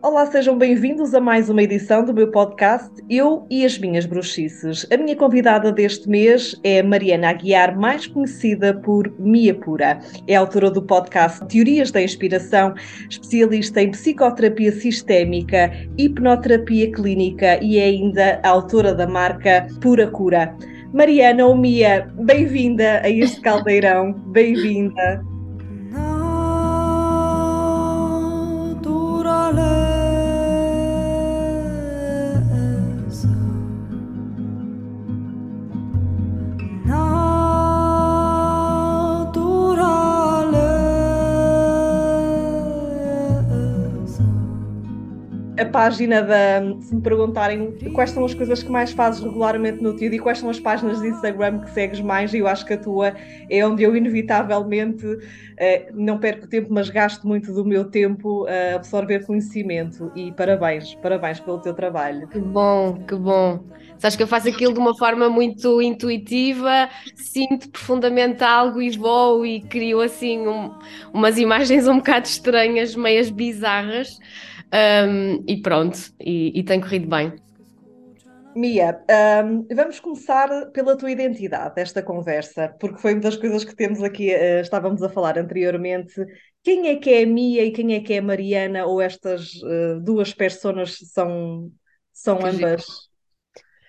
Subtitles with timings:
[0.00, 4.86] Olá, sejam bem-vindos a mais uma edição do meu podcast Eu e as Minhas Bruxices.
[4.92, 9.98] A minha convidada deste mês é Mariana Aguiar, mais conhecida por Mia Pura.
[10.28, 12.74] É autora do podcast Teorias da Inspiração,
[13.10, 20.54] especialista em psicoterapia sistémica, hipnoterapia clínica e é ainda autora da marca Pura Cura.
[20.94, 25.37] Mariana ou Mia, bem-vinda a este caldeirão, bem-vinda.
[45.78, 46.60] Página da.
[46.80, 50.38] Se me perguntarem quais são as coisas que mais fazes regularmente no teu e quais
[50.40, 53.14] são as páginas de Instagram que segues mais, eu acho que a tua
[53.48, 55.06] é onde eu, inevitavelmente,
[55.56, 60.10] eh, não perco tempo, mas gasto muito do meu tempo a absorver conhecimento.
[60.16, 62.26] E parabéns, parabéns pelo teu trabalho.
[62.26, 63.60] Que bom, que bom.
[63.98, 69.46] Sabes que eu faço aquilo de uma forma muito intuitiva, sinto profundamente algo e vou
[69.46, 70.72] e crio assim um,
[71.12, 74.18] umas imagens um bocado estranhas, meias bizarras.
[74.72, 77.32] Um, e pronto, e, e tem corrido bem.
[78.54, 79.00] Mia,
[79.44, 84.02] um, vamos começar pela tua identidade, esta conversa, porque foi uma das coisas que temos
[84.02, 86.14] aqui, uh, estávamos a falar anteriormente.
[86.62, 89.54] Quem é que é a Mia e quem é que é a Mariana, ou estas
[89.62, 91.70] uh, duas personas são,
[92.12, 92.84] são ambas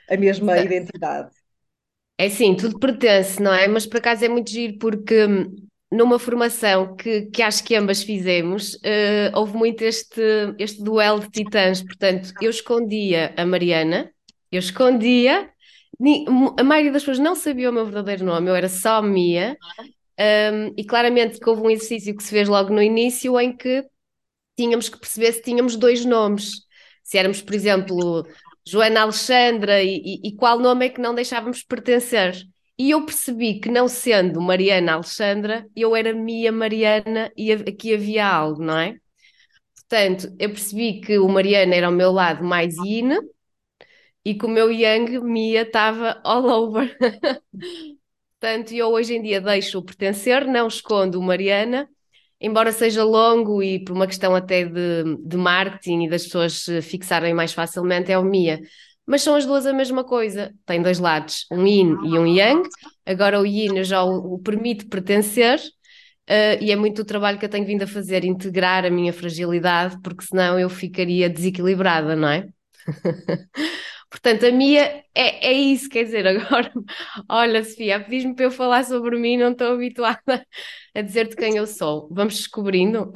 [0.09, 1.29] a mesma identidade?
[2.17, 3.67] É sim, tudo pertence, não é?
[3.67, 5.25] Mas por acaso é muito giro porque
[5.91, 10.21] numa formação que, que acho que ambas fizemos, uh, houve muito este,
[10.59, 11.81] este duelo de titãs.
[11.81, 14.11] Portanto, eu escondia a Mariana,
[14.51, 15.49] eu escondia,
[16.57, 19.57] a maioria das pessoas não sabia o meu verdadeiro nome, eu era só Mia.
[20.19, 23.85] Um, e claramente que houve um exercício que se fez logo no início em que
[24.57, 26.65] tínhamos que perceber se tínhamos dois nomes.
[27.03, 28.27] Se éramos, por exemplo,
[28.67, 32.35] Joana Alexandra e, e, e qual nome é que não deixávamos pertencer.
[32.79, 38.25] E eu percebi que, não sendo Mariana Alexandra, eu era Mia Mariana e aqui havia
[38.25, 38.95] algo, não é?
[39.75, 43.17] Portanto, eu percebi que o Mariana era o meu lado mais yin
[44.23, 46.97] e que o meu yang, Mia, estava all over.
[48.39, 51.89] Portanto, eu hoje em dia deixo o pertencer, não escondo o Mariana,
[52.39, 57.33] embora seja longo e por uma questão até de, de marketing e das pessoas fixarem
[57.33, 58.61] mais facilmente, é o Mia
[59.09, 60.53] mas são as duas a mesma coisa.
[60.67, 62.61] Tem dois lados, um yin e um yang.
[63.03, 65.59] Agora o yin já o, o permite pertencer,
[66.29, 69.11] uh, e é muito o trabalho que eu tenho vindo a fazer, integrar a minha
[69.11, 72.47] fragilidade, porque senão eu ficaria desequilibrada, não é?
[74.11, 76.71] Portanto, a minha é, é isso, quer dizer, agora,
[77.27, 80.45] olha, Sofia, pedis-me para eu falar sobre mim, não estou habituada
[80.93, 82.07] a dizer-te quem eu sou.
[82.11, 83.11] Vamos descobrindo.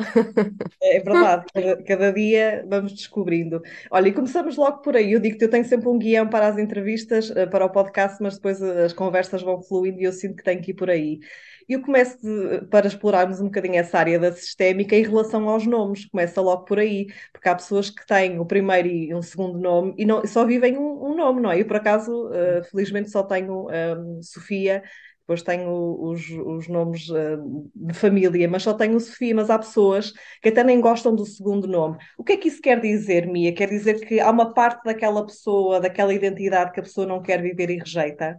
[0.81, 3.61] É verdade, cada, cada, dia vamos descobrindo.
[3.89, 5.13] Olha, e começamos logo por aí.
[5.13, 8.21] Eu digo que eu tenho sempre um guião para as entrevistas, eh, para o podcast,
[8.21, 11.19] mas depois as conversas vão fluindo e eu sinto que tenho que ir por aí.
[11.67, 16.05] Eu começo de, para explorarmos um bocadinho essa área da sistémica em relação aos nomes,
[16.05, 19.93] começa logo por aí, porque há pessoas que têm o primeiro e um segundo nome
[19.97, 21.61] e não, só vivem um, um nome, não é?
[21.61, 24.83] Eu, por acaso, uh, felizmente só tenho um, Sofia,
[25.33, 30.13] depois tenho os, os nomes uh, de família, mas só tenho Sofia, mas há pessoas
[30.41, 31.97] que até nem gostam do segundo nome.
[32.17, 33.53] O que é que isso quer dizer, Mia?
[33.53, 37.41] Quer dizer que há uma parte daquela pessoa, daquela identidade que a pessoa não quer
[37.41, 38.37] viver e rejeita?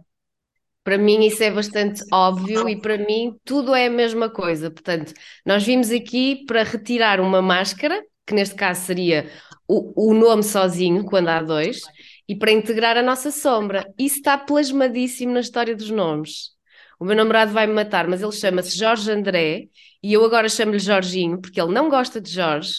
[0.83, 4.69] Para mim isso é bastante óbvio e para mim tudo é a mesma coisa.
[4.69, 5.13] Portanto,
[5.45, 9.29] nós vimos aqui para retirar uma máscara, que neste caso seria
[9.67, 11.81] o, o nome sozinho, quando há dois,
[12.27, 13.91] e para integrar a nossa sombra.
[13.97, 16.54] Isso está plasmadíssimo na história dos nomes.
[16.99, 19.67] O meu namorado vai me matar, mas ele chama-se Jorge André
[20.01, 22.75] e eu agora chamo-lhe Jorginho, porque ele não gosta de Jorge.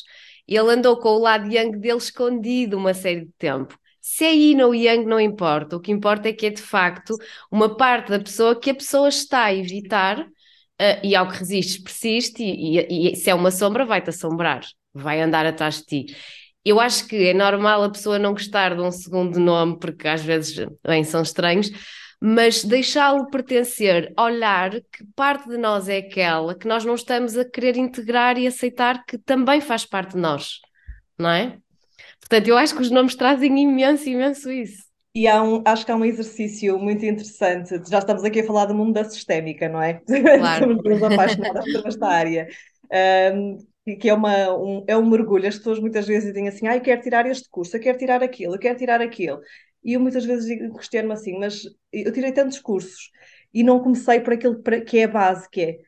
[0.47, 3.77] Ele andou com o lado yang dele escondido uma série de tempo.
[4.01, 5.77] Se é yin ou yang, não importa.
[5.77, 7.17] O que importa é que é de facto
[7.51, 11.83] uma parte da pessoa que a pessoa está a evitar uh, e ao que resistes
[11.83, 14.63] persiste, e, e, e se é uma sombra, vai-te assombrar,
[14.95, 16.17] vai andar atrás de ti.
[16.65, 20.23] Eu acho que é normal a pessoa não gostar de um segundo nome, porque às
[20.23, 21.71] vezes bem, são estranhos,
[22.21, 27.45] mas deixá-lo pertencer, olhar que parte de nós é aquela que nós não estamos a
[27.45, 30.61] querer integrar e aceitar que também faz parte de nós,
[31.19, 31.59] não é?
[32.21, 34.85] Portanto, eu acho que os nomes trazem imenso, imenso isso.
[35.15, 37.81] E há um, acho que há um exercício muito interessante.
[37.89, 40.03] Já estamos aqui a falar do mundo da sistémica, não é?
[40.39, 40.79] Claro.
[40.83, 42.49] Somos apaixonadas por esta área.
[43.35, 43.59] Um,
[43.95, 45.47] que é, uma, um, é um mergulho.
[45.47, 48.23] As pessoas muitas vezes dizem assim: ah, eu quero tirar este curso, eu quero tirar
[48.23, 49.41] aquilo, eu quero tirar aquilo.
[49.87, 51.63] E eu muitas vezes questiono-me assim: mas
[51.93, 53.11] eu tirei tantos cursos
[53.55, 55.79] e não comecei por aquilo que é a base, que é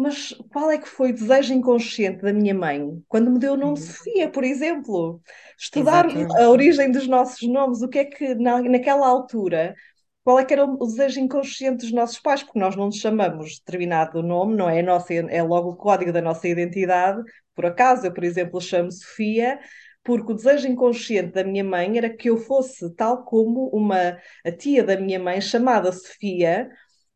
[0.00, 3.56] mas qual é que foi o desejo inconsciente da minha mãe quando me deu o
[3.56, 3.76] nome uhum.
[3.76, 5.20] Sofia, por exemplo?
[5.58, 6.40] Estudar Exatamente.
[6.40, 9.74] a origem dos nossos nomes, o que é que na, naquela altura,
[10.24, 12.42] qual é que era o desejo inconsciente dos nossos pais?
[12.42, 14.80] Porque nós não nos chamamos determinado nome, não é?
[14.80, 17.22] Nossa, é logo o código da nossa identidade.
[17.54, 19.60] Por acaso, eu, por exemplo, chamo Sofia,
[20.02, 24.52] porque o desejo inconsciente da minha mãe era que eu fosse tal como uma a
[24.52, 26.70] tia da minha mãe chamada Sofia,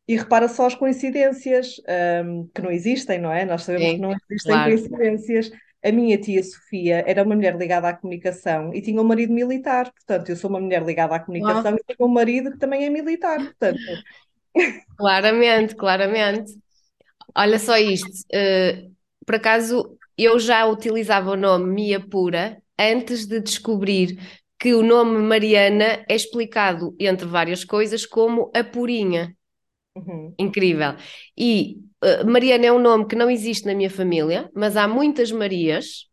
[0.06, 1.76] e repara só as coincidências
[2.24, 3.44] um, que não existem, não é?
[3.44, 4.70] Nós sabemos Sim, que não existem claro.
[4.70, 5.50] coincidências.
[5.82, 9.90] A minha tia Sofia era uma mulher ligada à comunicação e tinha um marido militar,
[9.92, 11.76] portanto, eu sou uma mulher ligada à comunicação ah.
[11.76, 13.78] e tenho um marido que também é militar, portanto.
[14.96, 16.52] Claramente, claramente.
[17.34, 18.94] Olha só isto, uh,
[19.26, 24.18] por acaso eu já utilizava o nome Mia Pura antes de descobrir
[24.58, 29.36] que o nome Mariana é explicado entre várias coisas como a purinha.
[29.96, 30.34] Uhum.
[30.38, 30.94] Incrível.
[31.36, 35.30] E uh, Mariana é um nome que não existe na minha família, mas há muitas
[35.30, 36.08] Marias.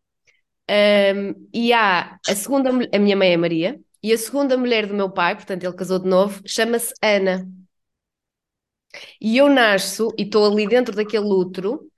[0.70, 4.94] Um, e há a segunda, a minha mãe é Maria, e a segunda mulher do
[4.94, 7.48] meu pai, portanto ele casou de novo, chama-se Ana.
[9.20, 11.90] E eu nasço e estou ali dentro daquele útero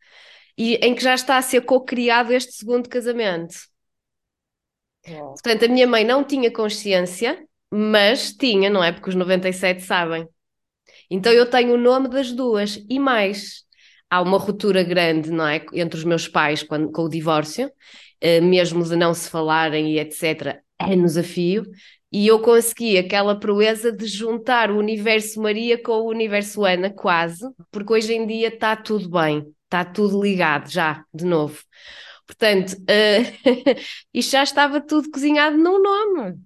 [0.57, 3.55] e, em que já está a ser co-criado este segundo casamento.
[5.33, 8.91] Portanto, a minha mãe não tinha consciência, mas tinha, não é?
[8.91, 10.27] Porque os 97 sabem.
[11.09, 13.63] Então eu tenho o nome das duas e mais.
[14.09, 15.65] Há uma ruptura grande, não é?
[15.73, 17.71] Entre os meus pais quando, com o divórcio,
[18.21, 21.63] eh, mesmo de não se falarem e etc., anos a fio,
[22.11, 27.43] e eu consegui aquela proeza de juntar o universo Maria com o universo Ana, quase,
[27.71, 31.59] porque hoje em dia está tudo bem, está tudo ligado já, de novo.
[32.37, 33.79] Portanto, uh,
[34.13, 36.39] isto já estava tudo cozinhado num nome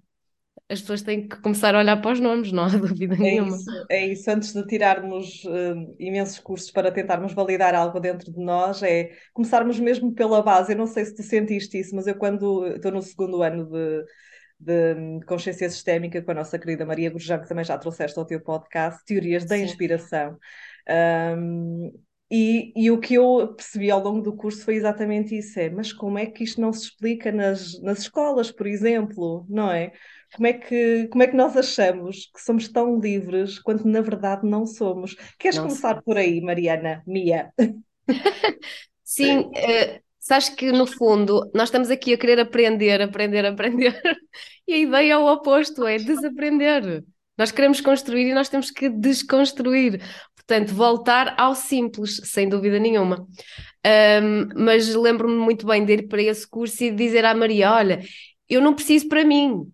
[0.70, 3.56] as pessoas têm que começar a olhar para os nomes, não há dúvida é nenhuma.
[3.56, 8.38] Isso, é isso, antes de tirarmos uh, imensos cursos para tentarmos validar algo dentro de
[8.38, 10.72] nós, é começarmos mesmo pela base.
[10.72, 14.04] Eu não sei se tu sentiste isso, mas eu quando estou no segundo ano de,
[14.60, 18.40] de consciência sistémica com a nossa querida Maria Gurjão, que também já trouxeste ao teu
[18.40, 20.36] podcast, Teorias da Inspiração.
[21.36, 21.92] Um,
[22.30, 25.92] e, e, o que eu percebi ao longo do curso foi exatamente isso: é, mas
[25.92, 29.92] como é que isto não se explica nas, nas escolas, por exemplo, não é?
[30.34, 34.46] Como é, que, como é que nós achamos que somos tão livres quando na verdade
[34.46, 35.16] não somos?
[35.38, 36.02] Queres não começar sei.
[36.02, 37.50] por aí, Mariana, Mia?
[39.02, 43.98] Sim, uh, sabes que no fundo nós estamos aqui a querer aprender, aprender, aprender,
[44.68, 47.02] e a ideia é o oposto, é desaprender.
[47.38, 50.02] Nós queremos construir e nós temos que desconstruir.
[50.48, 53.28] Portanto, voltar ao simples, sem dúvida nenhuma.
[53.86, 58.00] Um, mas lembro-me muito bem de ir para esse curso e dizer à Maria: Olha,
[58.48, 59.70] eu não preciso para mim,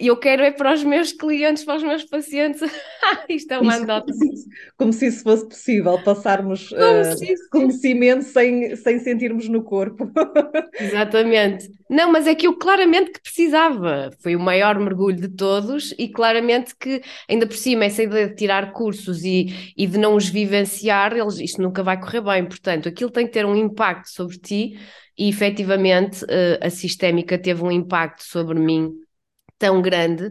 [0.00, 2.62] eu quero é para os meus clientes, para os meus pacientes.
[3.28, 4.10] Isto é uma anedota.
[4.78, 10.10] Como se isso fosse possível, passarmos uh, conhecimento sem, sem sentirmos no corpo.
[10.80, 11.70] Exatamente.
[11.88, 14.10] Não, mas é que eu claramente que precisava.
[14.22, 18.36] Foi o maior mergulho de todos e claramente que, ainda por cima, essa ideia de
[18.36, 22.46] tirar cursos e, e de não os vivenciar, eles, isto nunca vai correr bem.
[22.46, 24.78] Portanto, aquilo tem que ter um impacto sobre ti
[25.16, 29.03] e, efetivamente, uh, a sistémica teve um impacto sobre mim
[29.64, 30.30] tão grande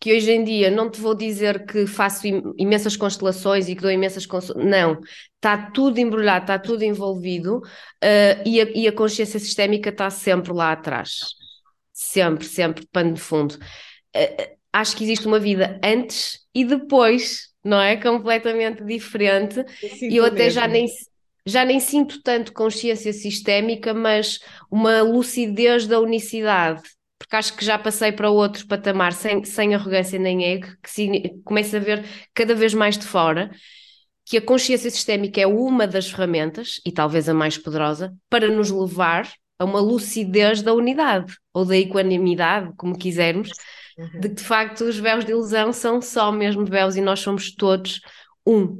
[0.00, 2.24] que hoje em dia não te vou dizer que faço
[2.56, 5.00] imensas constelações e que dou imensas constelações, não,
[5.34, 10.52] está tudo embrulhado, está tudo envolvido uh, e, a, e, a, consciência sistémica está sempre
[10.52, 11.18] lá atrás,
[11.92, 13.56] sempre, sempre, pano de fundo.
[14.16, 17.96] Uh, acho que existe uma vida antes e depois, não é?
[17.96, 19.64] Completamente diferente.
[20.00, 20.86] E eu até já nem,
[21.44, 24.38] já nem sinto tanto consciência sistémica, mas
[24.70, 26.82] uma lucidez da unicidade
[27.18, 31.40] porque acho que já passei para outro patamar sem, sem arrogância nem ego, que se,
[31.44, 33.50] começo a ver cada vez mais de fora
[34.24, 38.70] que a consciência sistémica é uma das ferramentas, e talvez a mais poderosa, para nos
[38.70, 39.26] levar
[39.58, 43.48] a uma lucidez da unidade, ou da equanimidade, como quisermos,
[43.96, 44.20] uhum.
[44.20, 47.54] de que de facto os véus de ilusão são só mesmo véus e nós somos
[47.54, 48.00] todos
[48.46, 48.78] um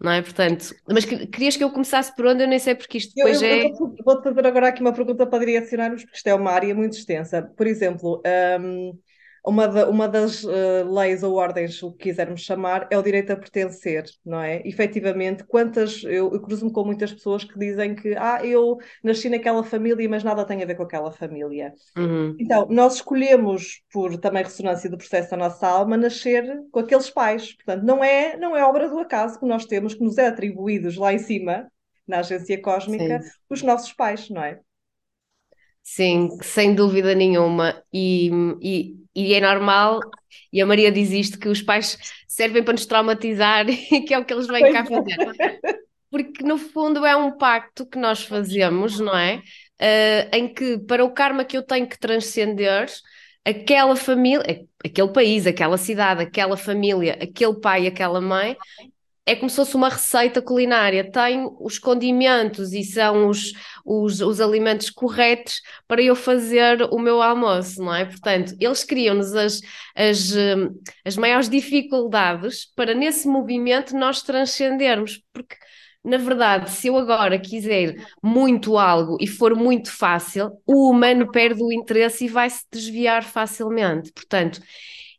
[0.00, 0.22] não é?
[0.22, 2.42] Portanto, mas querias que eu começasse por onde?
[2.42, 3.70] Eu nem sei porque isto depois eu, eu, é.
[4.04, 7.42] Vou-te fazer agora aqui uma pergunta para direcionarmos, porque isto é uma área muito extensa.
[7.42, 8.22] Por exemplo,
[8.60, 8.98] um,
[9.44, 13.32] uma, da, uma das uh, leis ou ordens, o que quisermos chamar, é o direito
[13.32, 14.62] a pertencer, não é?
[14.64, 16.02] Efetivamente, quantas.
[16.04, 20.22] Eu, eu cruzo-me com muitas pessoas que dizem que, ah, eu nasci naquela família, mas
[20.22, 21.72] nada tem a ver com aquela família.
[21.96, 22.36] Uhum.
[22.38, 27.54] Então, nós escolhemos, por também ressonância do processo da nossa alma, nascer com aqueles pais.
[27.54, 30.96] Portanto, não é, não é obra do acaso que nós temos, que nos é atribuídos
[30.96, 31.70] lá em cima,
[32.06, 33.30] na agência cósmica, Sim.
[33.48, 34.60] os nossos pais, não é?
[35.82, 37.82] Sim, sem dúvida nenhuma.
[37.92, 38.30] E,
[38.60, 40.00] e, e, é normal,
[40.52, 41.98] e a Maria diz isto, que os pais
[42.28, 45.60] servem para nos traumatizar e que é o que eles vêm cá fazer.
[46.10, 49.42] porque no fundo é um pacto que nós fazemos, não é?
[49.80, 52.86] Uh, em que para o karma que eu tenho que transcender,
[53.44, 58.56] aquela família, aquele país, aquela cidade, aquela família, aquele pai, aquela mãe,
[59.30, 61.08] é como se fosse uma receita culinária.
[61.08, 63.52] Tem os condimentos e são os,
[63.84, 68.04] os, os, alimentos corretos para eu fazer o meu almoço, não é?
[68.04, 69.60] Portanto, eles criam-nos as,
[69.94, 70.32] as,
[71.04, 75.54] as maiores dificuldades para nesse movimento nós transcendermos, porque
[76.02, 81.62] na verdade, se eu agora quiser muito algo e for muito fácil, o humano perde
[81.62, 84.10] o interesse e vai se desviar facilmente.
[84.12, 84.60] Portanto,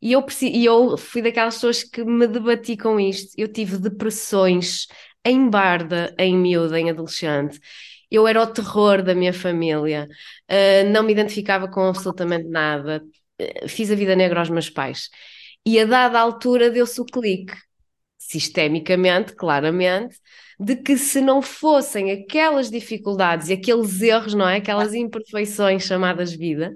[0.02, 3.34] e eu, e eu fui daquelas pessoas que me debati com isto.
[3.38, 4.88] Eu tive depressões
[5.24, 7.60] em barda, em miúda, em adolescente.
[8.10, 10.08] Eu era o terror da minha família,
[10.50, 13.04] uh, não me identificava com absolutamente nada,
[13.42, 15.10] uh, fiz a vida negra aos meus pais.
[15.66, 17.56] E a dada altura deu-se o clique,
[18.18, 20.18] sistemicamente, claramente,
[20.60, 24.58] de que se não fossem aquelas dificuldades e aqueles erros, não é?
[24.58, 26.74] Aquelas imperfeições chamadas vida,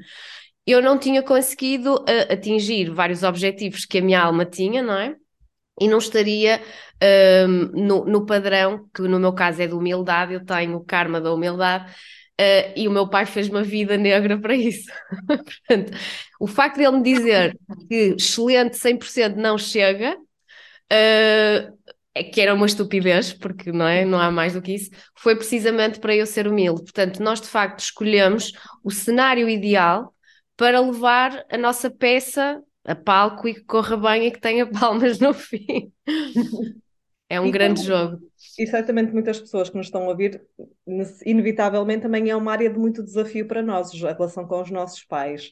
[0.65, 5.15] eu não tinha conseguido uh, atingir vários objetivos que a minha alma tinha, não é?
[5.79, 6.61] E não estaria
[7.73, 11.33] no, no, padrão, que no meu caso é de humildade, eu tenho o karma da
[11.33, 11.91] humildade,
[12.39, 14.91] uh, e o meu pai fez uma vida negra para isso.
[15.27, 15.97] Portanto,
[16.39, 17.57] o facto de ele me dizer
[17.87, 21.75] que excelente 100% não chega, uh,
[22.17, 25.35] é que era uma estupidez, porque não, é, não há mais do que isso, foi
[25.35, 26.83] precisamente para eu ser humilde.
[26.83, 28.53] Portanto, nós de facto escolhemos
[28.83, 30.14] o cenário ideal
[30.57, 35.19] para levar a nossa peça a palco e que corra bem e que tenha palmas
[35.19, 35.91] no fim.
[37.27, 38.31] É um e grande como, jogo.
[38.57, 40.41] E certamente muitas pessoas que nos estão a ouvir,
[41.25, 45.03] inevitavelmente também é uma área de muito desafio para nós, a relação com os nossos
[45.03, 45.51] pais.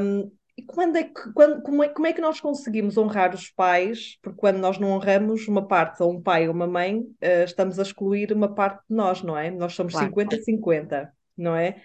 [0.00, 3.50] Um, e quando é que, quando, como, é, como é que nós conseguimos honrar os
[3.50, 4.18] pais?
[4.20, 7.78] Porque quando nós não honramos uma parte, ou um pai ou uma mãe, uh, estamos
[7.78, 9.50] a excluir uma parte de nós, não é?
[9.50, 11.08] Nós somos 50-50, claro.
[11.36, 11.80] não é?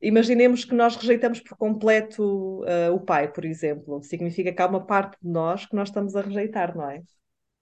[0.00, 4.02] Imaginemos que nós rejeitamos por completo uh, o pai, por exemplo.
[4.02, 7.00] Significa que há uma parte de nós que nós estamos a rejeitar, não é?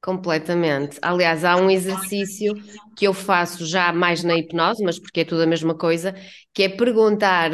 [0.02, 0.98] Completamente.
[1.00, 2.52] Aliás, há um exercício
[2.94, 6.14] que eu faço já mais na hipnose, mas porque é tudo a mesma coisa,
[6.52, 7.50] que é perguntar.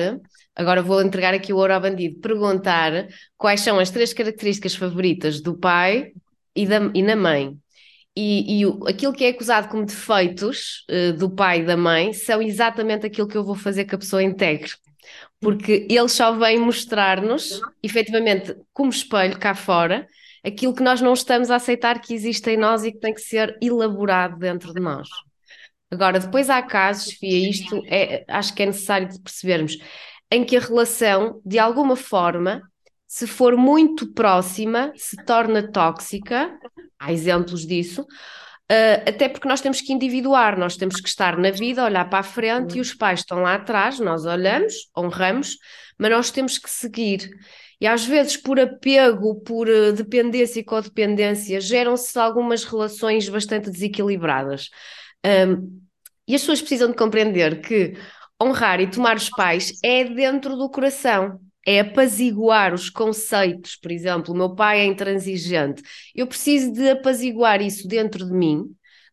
[0.57, 2.19] Agora vou entregar aqui o ouro ao bandido.
[2.19, 3.07] Perguntar
[3.37, 6.13] quais são as três características favoritas do pai
[6.57, 7.57] e, da, e na mãe.
[8.17, 12.43] E, e aquilo que é acusado como defeitos uh, do pai e da mãe são
[12.43, 14.73] exatamente aquilo que eu vou fazer que a pessoa integre.
[15.41, 20.07] Porque eles só vêm mostrar-nos, efetivamente, como espelho cá fora,
[20.45, 23.21] aquilo que nós não estamos a aceitar que existe em nós e que tem que
[23.21, 25.09] ser elaborado dentro de nós.
[25.91, 29.77] Agora, depois há casos, Fia, isto é, acho que é necessário de percebermos,
[30.31, 32.63] em que a relação, de alguma forma,
[33.11, 36.57] se for muito próxima, se torna tóxica
[36.97, 41.51] há exemplos disso, uh, até porque nós temos que individuar, nós temos que estar na
[41.51, 45.57] vida, olhar para a frente e os pais estão lá atrás, nós olhamos, honramos,
[45.99, 47.29] mas nós temos que seguir.
[47.81, 54.71] E às vezes, por apego, por uh, dependência e codependência, geram-se algumas relações bastante desequilibradas.
[55.27, 55.83] Um,
[56.29, 57.95] e as pessoas precisam de compreender que
[58.41, 64.35] honrar e tomar os pais é dentro do coração é apaziguar os conceitos, por exemplo,
[64.35, 65.83] o meu pai é intransigente.
[66.15, 68.65] Eu preciso de apaziguar isso dentro de mim,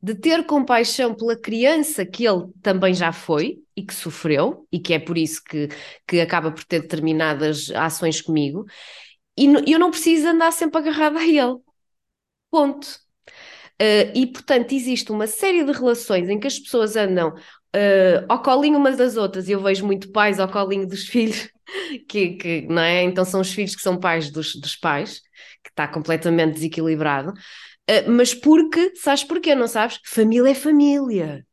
[0.01, 4.93] de ter compaixão pela criança que ele também já foi e que sofreu, e que
[4.93, 5.69] é por isso que,
[6.07, 8.65] que acaba por ter determinadas ações comigo,
[9.37, 11.57] e eu não preciso andar sempre agarrada a ele.
[12.49, 12.87] Ponto.
[13.79, 18.41] Uh, e, portanto, existe uma série de relações em que as pessoas andam uh, ao
[18.41, 21.49] colinho umas das outras, e eu vejo muito pais ao colinho dos filhos,
[22.07, 23.03] que, que, não é?
[23.03, 25.21] Então são os filhos que são pais dos, dos pais,
[25.63, 27.31] que está completamente desequilibrado.
[27.89, 29.55] Uh, mas porque, sabes porquê?
[29.55, 29.99] Não sabes?
[30.05, 31.45] Família é família.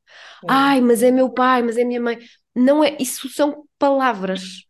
[0.45, 0.47] É.
[0.49, 2.19] Ai, mas é meu pai, mas é minha mãe.
[2.55, 4.65] Não é, isso são palavras.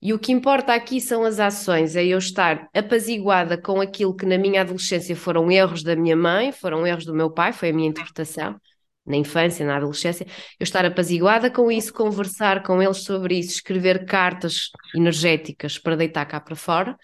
[0.00, 4.26] E o que importa aqui são as ações, é eu estar apaziguada com aquilo que
[4.26, 7.72] na minha adolescência foram erros da minha mãe, foram erros do meu pai, foi a
[7.72, 8.60] minha interpretação,
[9.06, 10.26] na infância, na adolescência,
[10.58, 16.26] eu estar apaziguada com isso, conversar com eles sobre isso, escrever cartas energéticas para deitar
[16.26, 16.96] cá para fora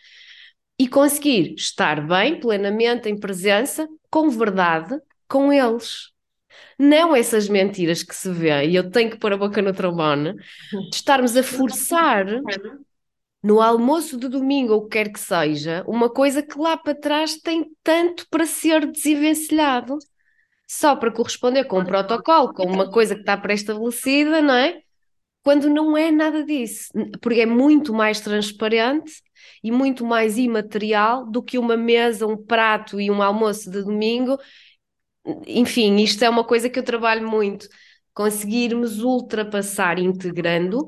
[0.78, 6.10] e conseguir estar bem, plenamente, em presença, com verdade, com eles.
[6.78, 10.34] Não essas mentiras que se vê, e eu tenho que pôr a boca no trombone,
[10.34, 12.26] de estarmos a forçar
[13.42, 16.94] no almoço de domingo, ou o que quer que seja, uma coisa que lá para
[16.94, 19.98] trás tem tanto para ser desenvencilhado
[20.72, 24.80] só para corresponder com um protocolo, com uma coisa que está pré-estabelecida, não é?
[25.42, 26.88] Quando não é nada disso,
[27.20, 29.12] porque é muito mais transparente
[29.62, 34.38] e muito mais imaterial do que uma mesa, um prato e um almoço de domingo.
[35.46, 37.68] Enfim, isto é uma coisa que eu trabalho muito,
[38.14, 40.86] conseguirmos ultrapassar integrando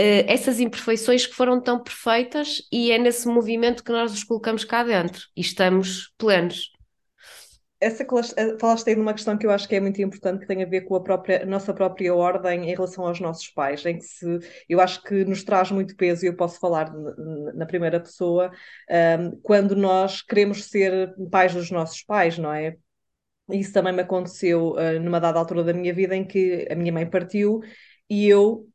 [0.00, 4.64] Uh, essas imperfeições que foram tão perfeitas e é nesse movimento que nós nos colocamos
[4.64, 6.71] cá dentro e estamos plenos
[7.82, 8.06] essa
[8.60, 10.66] falaste aí de uma questão que eu acho que é muito importante, que tem a
[10.66, 14.38] ver com a, própria, nossa própria ordem em relação aos nossos pais, em que se,
[14.68, 16.92] eu acho que nos traz muito peso, e eu posso falar
[17.54, 18.52] na primeira pessoa,
[19.20, 22.76] um, quando nós queremos ser pais dos nossos pais, não é?
[23.50, 26.92] Isso também me aconteceu uh, numa dada altura da minha vida em que a minha
[26.92, 27.60] mãe partiu
[28.08, 28.68] e eu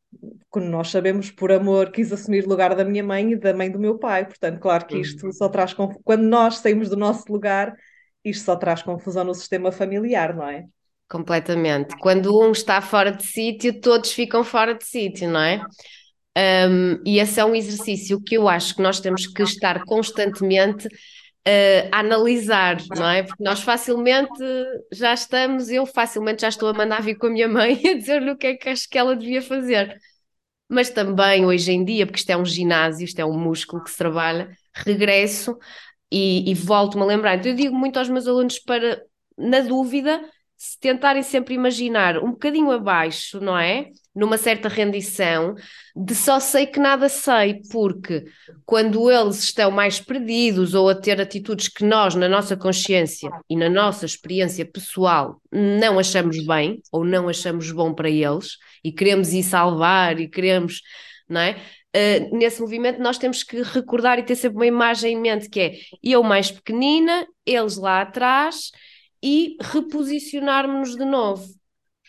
[0.49, 3.69] como nós sabemos, por amor, quis assumir o lugar da minha mãe e da mãe
[3.69, 4.25] do meu pai.
[4.25, 5.73] Portanto, claro que isto só traz.
[5.73, 7.75] Quando nós saímos do nosso lugar,
[8.23, 10.65] isto só traz confusão no sistema familiar, não é?
[11.09, 11.95] Completamente.
[11.99, 15.61] Quando um está fora de sítio, todos ficam fora de sítio, não é?
[16.69, 20.87] Um, e esse é um exercício que eu acho que nós temos que estar constantemente
[20.87, 23.23] uh, a analisar, não é?
[23.23, 24.37] Porque nós facilmente
[24.93, 28.31] já estamos, eu facilmente já estou a mandar vir com a minha mãe a dizer-lhe
[28.31, 29.97] o que é que acho que ela devia fazer.
[30.69, 33.89] Mas também hoje em dia, porque isto é um ginásio, isto é um músculo que
[33.89, 35.57] se trabalha, regresso
[36.11, 37.37] e, e volto-me a lembrar.
[37.37, 39.01] Então, eu digo muito aos meus alunos para,
[39.37, 40.21] na dúvida,
[40.57, 43.89] se tentarem sempre imaginar um bocadinho abaixo, não é?
[44.15, 45.53] Numa certa rendição,
[45.95, 48.25] de só sei que nada sei, porque
[48.65, 53.55] quando eles estão mais perdidos ou a ter atitudes que nós, na nossa consciência e
[53.55, 59.33] na nossa experiência pessoal, não achamos bem ou não achamos bom para eles e queremos
[59.33, 60.81] ir salvar e queremos,
[61.29, 61.61] não é?
[61.95, 65.59] Uh, nesse movimento nós temos que recordar e ter sempre uma imagem em mente que
[65.59, 68.71] é eu mais pequenina, eles lá atrás
[69.23, 71.47] e reposicionarmos-nos de novo.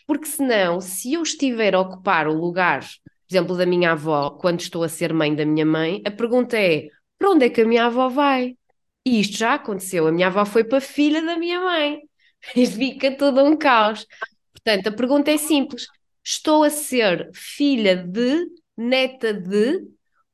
[0.06, 4.60] Porque senão, se eu estiver a ocupar o lugar, por exemplo, da minha avó, quando
[4.60, 7.66] estou a ser mãe da minha mãe, a pergunta é: para onde é que a
[7.66, 8.56] minha avó vai?
[9.04, 10.06] E isto já aconteceu.
[10.06, 12.00] A minha avó foi para a filha da minha mãe.
[12.54, 14.06] E fica todo um caos.
[14.52, 15.86] Portanto, a pergunta é simples:
[16.24, 18.46] estou a ser filha de
[18.78, 19.88] neta de,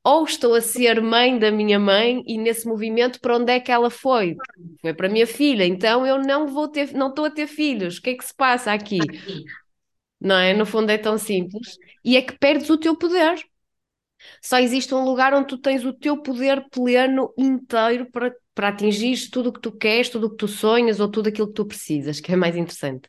[0.05, 3.73] ou estou a ser mãe da minha mãe e nesse movimento para onde é que
[3.73, 4.43] ela foi?
[4.83, 7.99] Foi para a minha filha, então eu não vou ter, não estou a ter filhos.
[7.99, 9.15] O que é que se passa aqui?
[10.21, 10.55] Não é?
[10.55, 11.79] No fundo é tão simples.
[12.05, 13.39] E é que perdes o teu poder.
[14.43, 19.31] Só existe um lugar onde tu tens o teu poder pleno inteiro para, para atingir
[19.31, 21.67] tudo o que tu queres, tudo o que tu sonhas ou tudo aquilo que tu
[21.67, 23.09] precisas, que é mais interessante.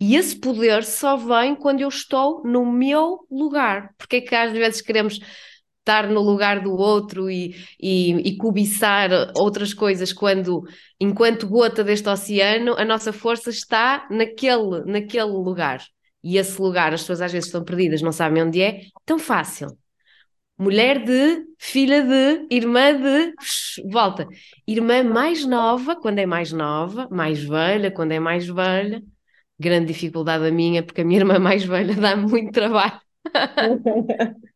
[0.00, 3.92] E esse poder só vem quando eu estou no meu lugar.
[3.98, 5.18] Porque é que às vezes queremos
[5.80, 10.62] estar no lugar do outro e, e, e cobiçar outras coisas quando,
[11.00, 15.82] enquanto gota deste oceano, a nossa força está naquele, naquele lugar.
[16.22, 19.68] E esse lugar, as pessoas às vezes estão perdidas, não sabem onde é, tão fácil.
[20.58, 23.32] Mulher de, filha de, irmã de,
[23.90, 24.26] volta.
[24.66, 29.02] Irmã mais nova, quando é mais nova, mais velha, quando é mais velha
[29.58, 33.00] grande dificuldade a minha, porque a minha irmã mais velha dá muito trabalho.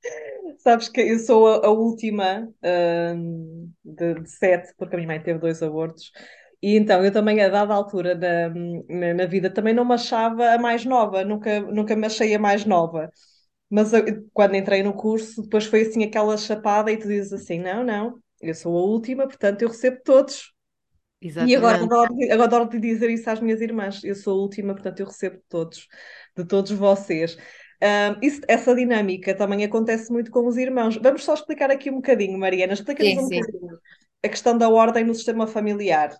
[0.58, 5.20] Sabes que eu sou a, a última uh, de, de, sete, porque a minha mãe
[5.20, 6.12] teve dois abortos,
[6.62, 8.48] e então eu também, a dada altura na,
[8.88, 12.38] na, na, vida, também não me achava a mais nova, nunca, nunca me achei a
[12.38, 13.10] mais nova.
[13.68, 17.58] Mas eu, quando entrei no curso, depois foi assim aquela chapada e tu dizes assim:
[17.58, 20.51] não, não, eu sou a última, portanto eu recebo todos.
[21.22, 21.52] Exatamente.
[21.52, 24.02] E agora adoro, agora adoro de dizer isso às minhas irmãs.
[24.02, 25.88] Eu sou a última, portanto eu recebo de todos,
[26.36, 27.36] de todos vocês.
[27.80, 30.96] Um, isso, essa dinâmica também acontece muito com os irmãos.
[30.96, 32.72] Vamos só explicar aqui um bocadinho, Mariana.
[32.72, 33.40] Explica-nos um sim.
[33.40, 33.78] bocadinho
[34.24, 36.16] a questão da ordem no sistema familiar.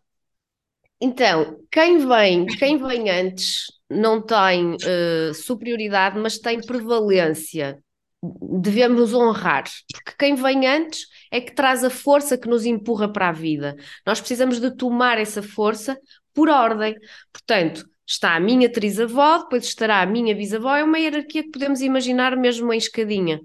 [1.00, 7.82] Então, quem vem, quem vem antes não tem uh, superioridade, mas tem prevalência
[8.22, 13.30] devemos honrar, porque quem vem antes é que traz a força que nos empurra para
[13.30, 13.74] a vida.
[14.06, 15.98] Nós precisamos de tomar essa força
[16.34, 16.94] por ordem.
[17.32, 21.80] Portanto, está a minha trisavó, depois estará a minha bisavó, é uma hierarquia que podemos
[21.80, 23.40] imaginar mesmo em escadinha.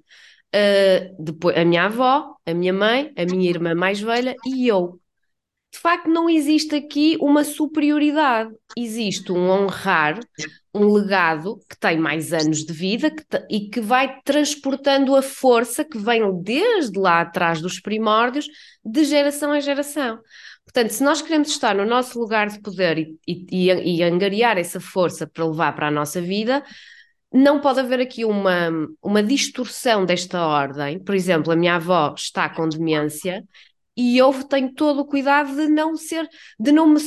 [0.53, 4.99] Uh, depois a minha avó, a minha mãe, a minha irmã mais velha e eu
[5.71, 10.19] de facto não existe aqui uma superioridade, existe um honrar,
[10.73, 15.83] um legado que tem mais anos de vida que e que vai transportando a força
[15.83, 18.47] que vem desde lá atrás dos primórdios,
[18.83, 20.19] de geração em geração.
[20.63, 24.79] Portanto, se nós queremos estar no nosso lugar de poder e, e, e angariar essa
[24.79, 26.63] força para levar para a nossa vida,
[27.31, 28.69] não pode haver aqui uma,
[29.01, 30.99] uma distorção desta ordem.
[30.99, 33.43] Por exemplo, a minha avó está com demência
[33.97, 36.29] e eu tenho todo o cuidado de não ser,
[36.59, 36.99] de não me,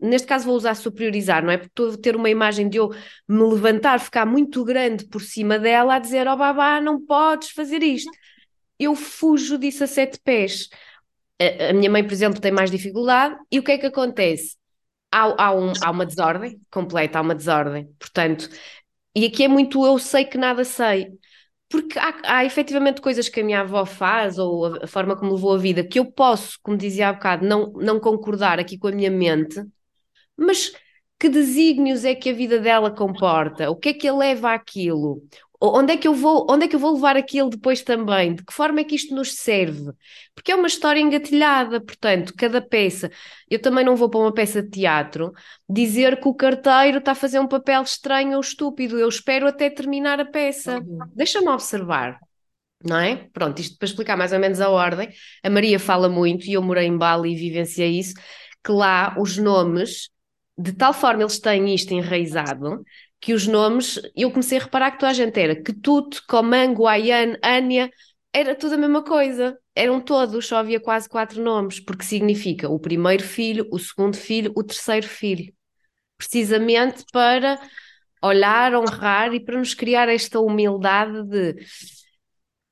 [0.00, 1.58] neste caso vou usar superiorizar, não é?
[1.58, 2.90] Porque estou a ter uma imagem de eu
[3.28, 7.82] me levantar, ficar muito grande por cima dela, a dizer, oh, babá, não podes fazer
[7.82, 8.10] isto.
[8.78, 10.68] Eu fujo disso a sete pés.
[11.40, 14.60] A, a minha mãe, por exemplo, tem mais dificuldade, e o que é que acontece?
[15.10, 17.86] há, há, um, há uma desordem completa, há uma desordem.
[17.98, 18.48] Portanto,
[19.14, 21.08] e aqui é muito eu sei que nada sei.
[21.70, 25.34] Porque há, há efetivamente coisas que a minha avó faz, ou a, a forma como
[25.34, 28.88] levou a vida, que eu posso, como dizia há bocado, não, não concordar aqui com
[28.88, 29.62] a minha mente,
[30.36, 30.72] mas
[31.18, 33.70] que desígnios é que a vida dela comporta?
[33.70, 35.22] O que é que a leva àquilo?
[35.62, 38.34] Onde é que eu vou, onde é que eu vou levar aquilo depois também?
[38.34, 39.92] De que forma é que isto nos serve?
[40.34, 43.10] Porque é uma história engatilhada, portanto, cada peça.
[43.48, 45.32] Eu também não vou para uma peça de teatro
[45.68, 48.98] dizer que o carteiro está a fazer um papel estranho ou estúpido.
[48.98, 50.78] Eu espero até terminar a peça.
[50.78, 51.00] Uhum.
[51.14, 52.18] Deixa-me observar.
[52.82, 53.28] Não é?
[53.30, 55.10] Pronto, isto para explicar mais ou menos a ordem.
[55.44, 58.14] A Maria fala muito, e eu morei em Bali e vivenciei isso,
[58.64, 60.08] que lá os nomes
[60.56, 62.82] de tal forma eles têm isto enraizado
[63.20, 67.36] que os nomes, eu comecei a reparar que toda a gente era Ketut, Coman, Guayan,
[67.42, 67.90] Ania,
[68.32, 69.58] era tudo a mesma coisa.
[69.74, 74.52] Eram todos, só havia quase quatro nomes, porque significa o primeiro filho, o segundo filho,
[74.56, 75.52] o terceiro filho.
[76.18, 77.60] Precisamente para
[78.22, 81.56] olhar, honrar e para nos criar esta humildade de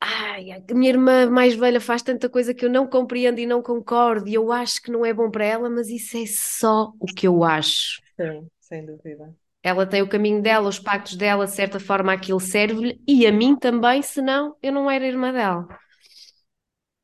[0.01, 3.63] ai, a minha irmã mais velha faz tanta coisa que eu não compreendo e não
[3.63, 7.07] concordo, e eu acho que não é bom para ela, mas isso é só o
[7.07, 8.01] que eu acho.
[8.17, 9.35] Sim, sem dúvida.
[9.63, 13.33] Ela tem o caminho dela, os pactos dela, de certa forma aquilo serve-lhe, e a
[13.33, 15.67] mim também, senão eu não era irmã dela.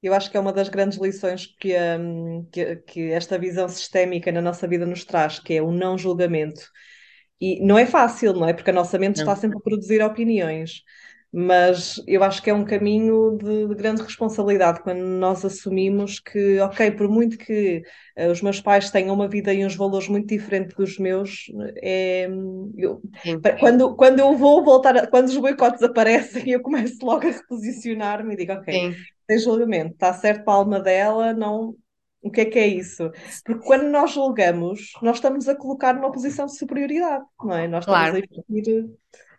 [0.02, 4.30] Eu acho que é uma das grandes lições que, um, que, que esta visão sistémica
[4.30, 6.62] na nossa vida nos traz, que é o não julgamento.
[7.40, 8.52] E não é fácil, não é?
[8.52, 9.24] Porque a nossa mente não.
[9.24, 10.82] está sempre a produzir opiniões
[11.36, 16.60] mas eu acho que é um caminho de, de, grande responsabilidade quando nós assumimos que,
[16.60, 17.82] ok, por muito que
[18.16, 21.46] uh, os meus pais tenham uma vida e uns valores muito diferentes dos meus,
[21.82, 22.28] é,
[22.76, 23.02] eu,
[23.58, 28.34] quando, quando eu vou voltar, a, quando os boicotes aparecem, eu começo logo a reposicionar-me
[28.34, 28.94] e digo, ok, Sim.
[29.28, 31.74] sem julgamento, está certo para a alma dela, não.
[32.22, 33.10] O que é que é isso?
[33.44, 37.66] Porque quando nós julgamos, nós estamos a colocar numa posição de superioridade, não é?
[37.66, 38.16] Nós estamos, claro.
[38.16, 38.88] a, ir,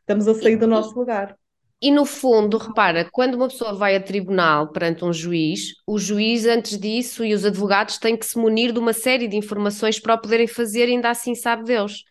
[0.02, 1.36] estamos a sair do nosso lugar.
[1.82, 6.46] E no fundo, repara, quando uma pessoa vai a tribunal perante um juiz, o juiz,
[6.46, 10.16] antes disso, e os advogados têm que se munir de uma série de informações para
[10.16, 12.04] o poderem fazer, ainda assim sabe Deus.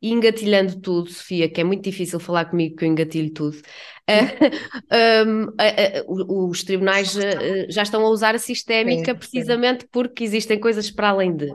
[0.00, 5.26] E engatilhando tudo, Sofia, que é muito difícil falar comigo que eu engatilho tudo, uh,
[5.26, 10.58] um, uh, uh, os tribunais eh, já estão a usar a sistémica precisamente porque existem
[10.58, 11.52] coisas para além de.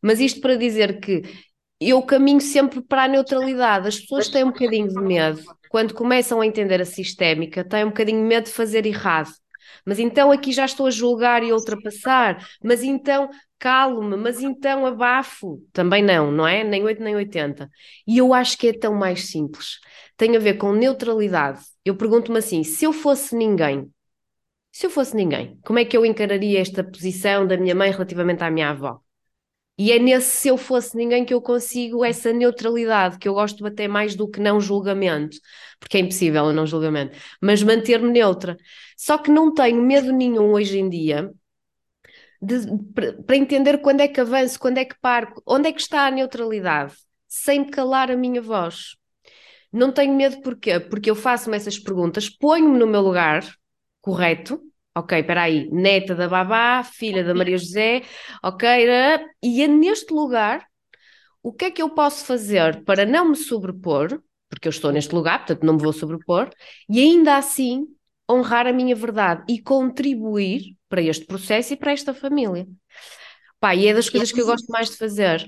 [0.00, 1.22] Mas isto para dizer que
[1.88, 3.88] eu caminho sempre para a neutralidade.
[3.88, 7.88] As pessoas têm um bocadinho de medo quando começam a entender a sistémica, têm um
[7.88, 9.30] bocadinho de medo de fazer errado.
[9.86, 14.84] Mas então aqui já estou a julgar e a ultrapassar, mas então calo-me, mas então
[14.86, 15.64] abafo.
[15.72, 16.62] Também não, não é?
[16.62, 17.70] Nem 8 nem 80.
[18.06, 19.78] E eu acho que é tão mais simples.
[20.16, 21.60] Tem a ver com neutralidade.
[21.84, 23.90] Eu pergunto-me assim: se eu fosse ninguém,
[24.70, 28.42] se eu fosse ninguém, como é que eu encararia esta posição da minha mãe relativamente
[28.42, 29.00] à minha avó?
[29.78, 33.66] E é nesse se eu fosse ninguém que eu consigo essa neutralidade, que eu gosto
[33.66, 35.36] até mais do que não julgamento,
[35.80, 38.56] porque é impossível o não julgamento, mas manter-me neutra.
[38.96, 41.32] Só que não tenho medo nenhum hoje em dia
[43.24, 46.10] para entender quando é que avanço, quando é que paro, onde é que está a
[46.10, 46.94] neutralidade,
[47.28, 48.96] sem calar a minha voz.
[49.72, 50.80] Não tenho medo porquê?
[50.80, 53.44] Porque eu faço-me essas perguntas, ponho-me no meu lugar
[54.00, 54.60] correto,
[54.94, 58.02] ok, espera aí, neta da babá, filha da Maria José,
[58.42, 58.68] ok,
[59.42, 60.66] e é neste lugar,
[61.42, 65.14] o que é que eu posso fazer para não me sobrepor, porque eu estou neste
[65.14, 66.50] lugar, portanto não me vou sobrepor,
[66.88, 67.86] e ainda assim
[68.30, 72.66] honrar a minha verdade e contribuir para este processo e para esta família.
[73.58, 75.44] Pá, e é das coisas que eu gosto mais de fazer.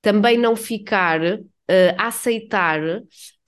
[0.00, 1.20] Também não ficar
[1.70, 2.80] uh, aceitar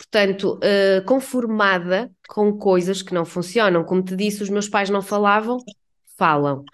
[0.01, 3.85] portanto, uh, conformada com coisas que não funcionam.
[3.85, 5.59] Como te disse, os meus pais não falavam,
[6.17, 6.65] falam.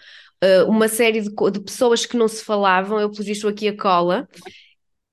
[0.42, 3.76] Uh, uma série de, de, pessoas que não se falavam, eu pus isto aqui a
[3.76, 4.28] cola,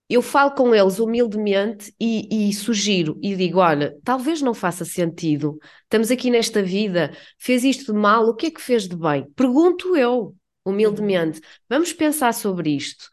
[0.09, 5.57] eu falo com eles humildemente e, e, sugiro e digo: olha, talvez não faça sentido,
[5.83, 9.25] estamos aqui nesta vida, fez isto de mal, o que é que fez de bem?
[9.35, 13.09] Pergunto eu, humildemente, vamos pensar sobre isto.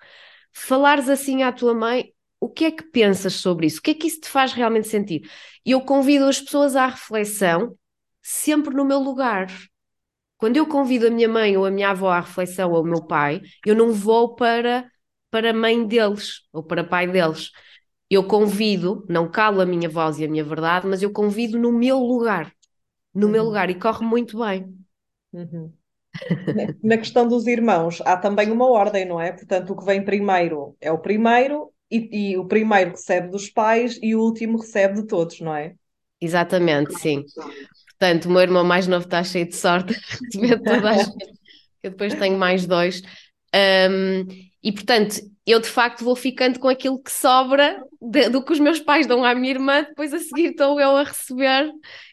[0.52, 3.78] Falares assim à tua mãe, o que é que pensas sobre isso?
[3.78, 5.30] O que é que isso te faz realmente sentir?
[5.64, 7.76] E eu convido as pessoas à reflexão,
[8.22, 9.48] sempre no meu lugar.
[10.38, 13.06] Quando eu convido a minha mãe ou a minha avó à reflexão ou o meu
[13.06, 14.90] pai, eu não vou para,
[15.30, 17.50] para a mãe deles ou para pai deles.
[18.08, 21.70] Eu convido, não calo a minha voz e a minha verdade, mas eu convido no
[21.70, 22.50] meu lugar.
[23.14, 23.32] No uhum.
[23.32, 23.68] meu lugar.
[23.68, 24.74] E corre muito bem.
[25.32, 25.72] Uhum.
[26.82, 29.32] Na questão dos irmãos, há também uma ordem, não é?
[29.32, 33.98] Portanto, o que vem primeiro é o primeiro e, e, o primeiro recebe dos pais
[34.02, 35.74] e o último recebe de todos, não é?
[36.20, 37.24] Exatamente, sim.
[37.98, 39.94] Portanto, o meu irmão mais novo está cheio de sorte
[40.30, 41.40] de receber toda a gente.
[41.82, 43.02] Eu depois tenho mais dois.
[43.54, 44.26] Um,
[44.62, 48.60] E portanto, eu de facto vou ficando com aquilo que sobra de, do que os
[48.60, 51.70] meus pais dão à minha irmã, depois a seguir estou eu a receber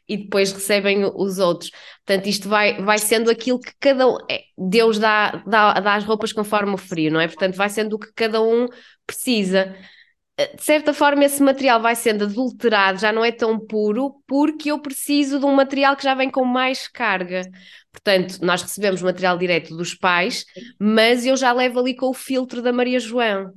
[0.08, 1.72] e depois recebem os outros.
[2.06, 4.18] Portanto, isto vai, vai sendo aquilo que cada um.
[4.30, 7.28] É, Deus dá, dá, dá as roupas conforme o frio, não é?
[7.28, 8.68] Portanto, vai sendo o que cada um
[9.06, 9.76] precisa
[10.38, 14.80] de certa forma esse material vai sendo adulterado, já não é tão puro, porque eu
[14.80, 17.42] preciso de um material que já vem com mais carga.
[17.92, 20.46] Portanto, nós recebemos material direto dos pais,
[20.80, 23.52] mas eu já levo ali com o filtro da Maria João.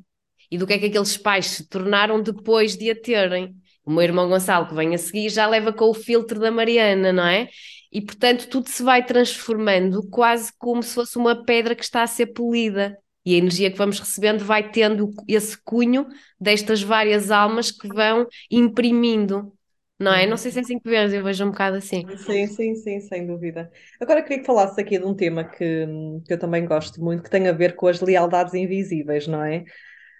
[0.51, 3.55] E do que é que aqueles pais se tornaram depois de a terem.
[3.85, 7.13] O meu irmão Gonçalo, que vem a seguir, já leva com o filtro da Mariana,
[7.13, 7.49] não é?
[7.93, 12.07] E portanto, tudo se vai transformando quase como se fosse uma pedra que está a
[12.07, 12.97] ser polida.
[13.31, 16.07] E a energia que vamos recebendo vai tendo esse cunho
[16.41, 19.53] destas várias almas que vão imprimindo,
[20.01, 20.27] não é?
[20.27, 22.05] Não sei se é assim que vês, eu vejo um bocado assim.
[22.17, 23.71] Sim, sim, sim, sem dúvida.
[24.01, 25.87] Agora queria que falasses aqui de um tema que,
[26.27, 29.65] que eu também gosto muito, que tem a ver com as lealdades invisíveis, não é?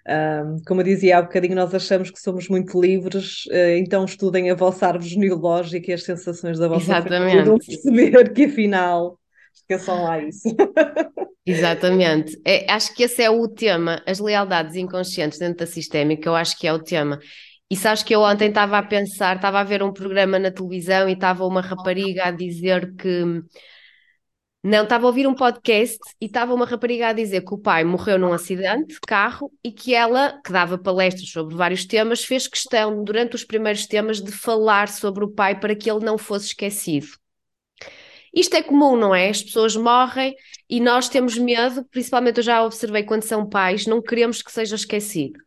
[0.07, 4.49] Um, como eu dizia há bocadinho, nós achamos que somos muito livres, uh, então estudem
[4.49, 7.37] a vossa árvore genealógica e as sensações da vossa Exatamente.
[7.37, 9.19] família, perceber que afinal
[9.53, 10.47] esqueçam lá isso.
[11.45, 12.39] Exatamente.
[12.45, 16.57] É, acho que esse é o tema, as lealdades inconscientes dentro da sistémica, eu acho
[16.57, 17.19] que é o tema.
[17.69, 21.07] E sabes que eu ontem estava a pensar, estava a ver um programa na televisão
[21.07, 23.23] e estava uma rapariga a dizer que.
[24.63, 27.83] Não, estava a ouvir um podcast e estava uma rapariga a dizer que o pai
[27.83, 32.47] morreu num acidente de carro e que ela, que dava palestras sobre vários temas, fez
[32.47, 36.47] questão, durante os primeiros temas, de falar sobre o pai para que ele não fosse
[36.47, 37.07] esquecido.
[38.33, 39.29] Isto é comum, não é?
[39.29, 40.35] As pessoas morrem
[40.69, 44.75] e nós temos medo, principalmente eu já observei quando são pais, não queremos que seja
[44.75, 45.39] esquecido.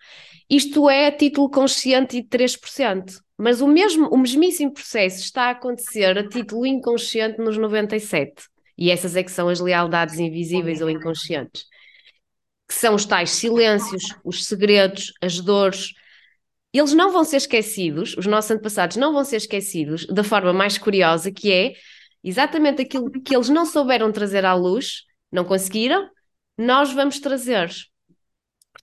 [0.48, 5.50] Isto é a título consciente de 3%, mas o mesmo, o mesmíssimo processo está a
[5.50, 8.44] acontecer a título inconsciente nos 97%.
[8.76, 11.64] E essas é que são as lealdades invisíveis ou inconscientes.
[12.68, 15.92] Que são os tais silêncios, os segredos, as dores,
[16.72, 20.76] eles não vão ser esquecidos, os nossos antepassados não vão ser esquecidos da forma mais
[20.76, 21.74] curiosa que é
[22.24, 26.08] exatamente aquilo que eles não souberam trazer à luz, não conseguiram,
[26.56, 27.70] nós vamos trazer.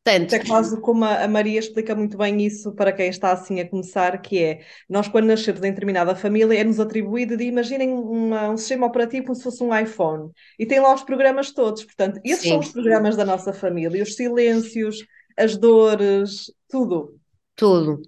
[0.04, 3.70] Portanto, é quase como a Maria explica muito bem isso para quem está assim a
[3.70, 8.58] começar, que é, nós quando nascemos em determinada família é-nos atribuído de, imaginem uma, um
[8.58, 12.42] sistema operativo como se fosse um iPhone, e tem lá os programas todos, portanto, esses
[12.42, 12.50] Sim.
[12.50, 15.06] são os programas da nossa família, os silêncios,
[15.38, 17.20] as dores, tudo.
[17.56, 18.02] Tudo.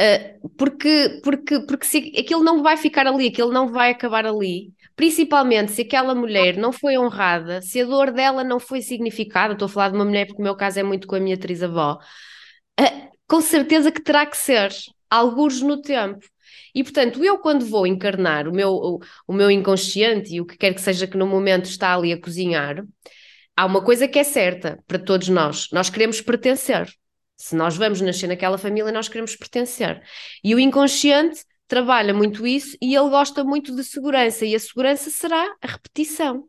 [0.00, 4.74] Uh, porque, porque, porque se aquilo não vai ficar ali, aquilo não vai acabar ali,
[4.94, 9.66] principalmente se aquela mulher não foi honrada, se a dor dela não foi significada, estou
[9.66, 11.98] a falar de uma mulher porque o meu caso é muito com a minha atriz-avó,
[12.78, 14.70] uh, com certeza que terá que ser,
[15.10, 16.26] alguns no tempo.
[16.74, 20.58] E portanto, eu quando vou encarnar o meu, o, o meu inconsciente e o que
[20.58, 22.84] quer que seja que no momento está ali a cozinhar,
[23.56, 26.86] há uma coisa que é certa para todos nós: nós queremos pertencer.
[27.36, 30.02] Se nós vamos nascer naquela família, nós queremos pertencer.
[30.42, 35.10] E o inconsciente trabalha muito isso e ele gosta muito de segurança, e a segurança
[35.10, 36.44] será a repetição.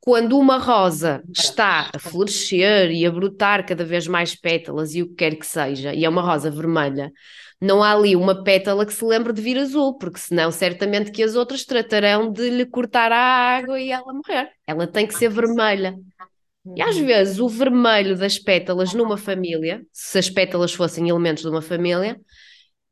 [0.00, 5.08] Quando uma rosa está a florescer e a brotar cada vez mais pétalas e o
[5.08, 7.12] que quer que seja, e é uma rosa vermelha,
[7.60, 11.22] não há ali uma pétala que se lembre de vir azul, porque senão certamente que
[11.22, 14.50] as outras tratarão de lhe cortar a água e ela morrer.
[14.66, 15.94] Ela tem que ser vermelha.
[16.76, 21.48] E às vezes o vermelho das pétalas numa família, se as pétalas fossem elementos de
[21.48, 22.20] uma família,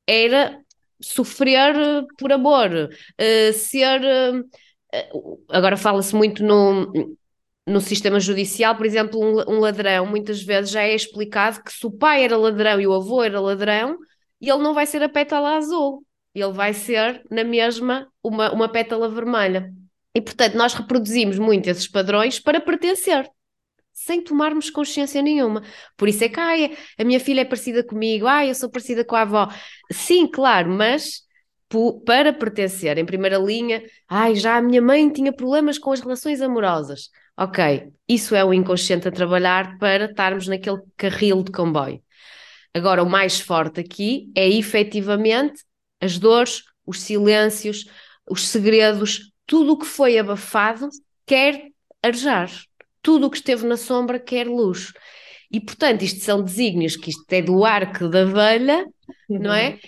[0.06, 0.58] era
[1.00, 4.00] sofrer eh, por amor, uh, ser.
[4.02, 6.90] Uh, agora fala-se muito no,
[7.66, 11.86] no sistema judicial, por exemplo, um, um, ladrão, muitas vezes já é explicado que se
[11.86, 13.98] o pai era ladrão e o avô era ladrão,
[14.40, 16.02] ele não vai ser a pétala azul,
[16.34, 19.70] ele vai ser na mesma uma, uma pétala vermelha.
[20.14, 23.30] E portanto, nós reproduzimos muito esses padrões para pertencer
[24.04, 25.62] sem tomarmos consciência nenhuma.
[25.96, 29.04] Por isso é que ai, a minha filha é parecida comigo, ai, eu sou parecida
[29.04, 29.48] com a avó.
[29.90, 31.22] Sim, claro, mas
[32.06, 36.40] para pertencer em primeira linha, ai, já a minha mãe tinha problemas com as relações
[36.40, 37.10] amorosas.
[37.36, 42.02] Ok, isso é o inconsciente a trabalhar para estarmos naquele carril de comboio.
[42.72, 45.62] Agora, o mais forte aqui é efetivamente
[46.00, 47.84] as dores, os silêncios,
[48.30, 50.88] os segredos, tudo o que foi abafado
[51.26, 51.68] quer
[52.02, 52.48] arejar
[53.02, 54.92] tudo o que esteve na sombra quer luz.
[55.50, 58.86] E, portanto, isto são desígnios, que isto é do arco da velha,
[59.28, 59.78] não é?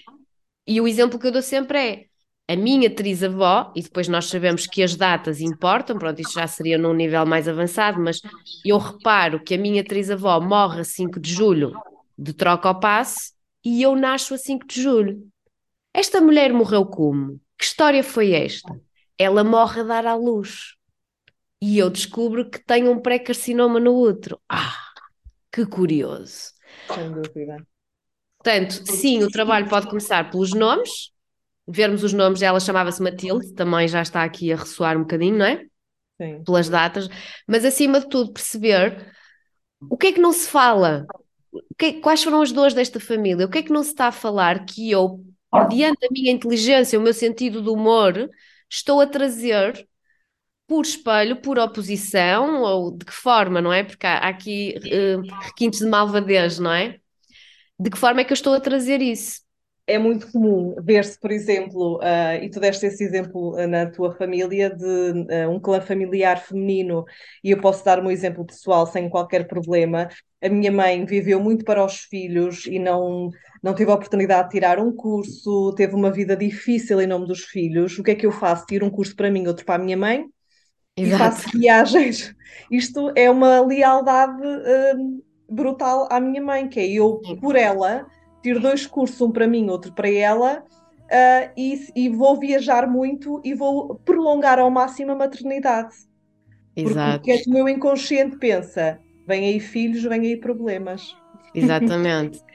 [0.66, 2.04] E o exemplo que eu dou sempre é
[2.52, 6.76] a minha trisavó, e depois nós sabemos que as datas importam, pronto, isto já seria
[6.76, 8.20] num nível mais avançado, mas
[8.64, 11.72] eu reparo que a minha trisavó morre a 5 de julho
[12.18, 13.32] de troca ao passe
[13.64, 15.24] e eu nasço a 5 de julho.
[15.94, 17.40] Esta mulher morreu como?
[17.56, 18.80] Que história foi esta?
[19.16, 20.74] Ela morre a dar à luz
[21.60, 24.40] e eu descubro que tenho um pré-carcinoma no útero.
[24.48, 24.76] Ah!
[25.52, 26.52] Que curioso.
[26.94, 27.66] Sem dúvida.
[28.38, 31.10] Portanto, sim, o trabalho pode começar pelos nomes,
[31.68, 35.44] vermos os nomes, ela chamava-se Matilde, também já está aqui a ressoar um bocadinho, não
[35.44, 35.66] é?
[36.20, 36.42] Sim.
[36.44, 37.08] Pelas datas,
[37.46, 39.12] mas acima de tudo perceber
[39.90, 41.06] o que é que não se fala,
[41.78, 44.12] que, quais foram as dores desta família, o que é que não se está a
[44.12, 48.30] falar que eu, mediante a minha inteligência, o meu sentido do humor,
[48.68, 49.86] estou a trazer
[50.70, 53.82] por espelho, por oposição, ou de que forma, não é?
[53.82, 57.00] Porque há, há aqui uh, requintes de malvadez, não é?
[57.76, 59.40] De que forma é que eu estou a trazer isso?
[59.84, 64.70] é muito comum ver-se, por exemplo, uh, e tu deste esse exemplo na tua família,
[64.70, 67.04] de uh, um clã familiar feminino,
[67.42, 70.08] e eu posso dar um exemplo pessoal sem qualquer problema.
[70.40, 73.30] A minha mãe viveu muito para os filhos e não,
[73.60, 77.40] não teve a oportunidade de tirar um curso, teve uma vida difícil em nome dos
[77.40, 77.98] filhos.
[77.98, 78.66] O que é que eu faço?
[78.66, 80.24] Tiro um curso para mim, outro para a minha mãe,
[81.02, 81.14] Exato.
[81.14, 82.34] e faço viagens.
[82.70, 88.06] Isto é uma lealdade uh, brutal à minha mãe, que é eu, por ela
[88.42, 93.40] tiro dois cursos, um para mim, outro para ela, uh, e, e, vou viajar muito
[93.44, 95.94] e vou prolongar ao máximo a maternidade.
[96.74, 97.18] Exato.
[97.18, 101.16] Porque, porque o meu inconsciente pensa: vem aí filhos, vem aí problemas.
[101.54, 102.40] Exatamente.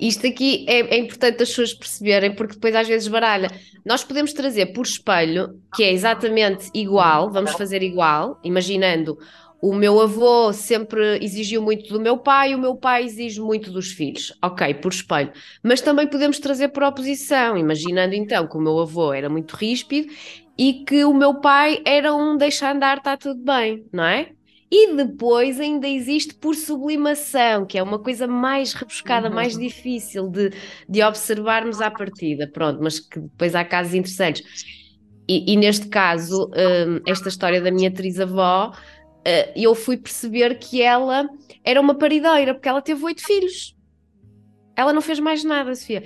[0.00, 3.50] Isto aqui é, é, importante as pessoas perceberem, porque depois às vezes baralha.
[3.84, 9.18] Nós podemos trazer por espelho, que é exatamente igual, vamos fazer igual, imaginando
[9.60, 13.90] o meu avô sempre exigiu muito do meu pai, o meu pai exige muito dos
[13.90, 14.32] filhos.
[14.42, 15.32] Ok, por espelho.
[15.62, 20.12] Mas também podemos trazer por oposição, imaginando então que o meu avô era muito ríspido
[20.56, 24.30] e que o meu pai era um deixa andar, está tudo bem, não é?
[24.70, 29.34] E depois ainda existe por sublimação, que é uma coisa mais rebuscada, uhum.
[29.34, 30.52] mais difícil de,
[30.88, 32.46] de observarmos à partida.
[32.52, 34.44] Pronto, mas que depois há casos interessantes.
[35.26, 40.82] E, e neste caso, um, esta história da minha trisavó uh, eu fui perceber que
[40.82, 41.28] ela
[41.64, 43.76] era uma parideira, porque ela teve oito filhos.
[44.76, 46.04] Ela não fez mais nada, Sofia.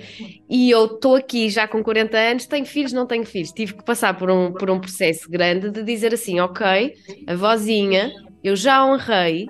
[0.49, 3.51] E eu estou aqui já com 40 anos, tenho filhos, não tenho filhos.
[3.51, 6.93] Tive que passar por um, por um processo grande de dizer assim: ok,
[7.27, 8.11] a vozinha,
[8.43, 9.47] eu já honrei,